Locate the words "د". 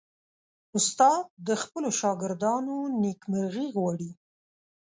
1.47-1.49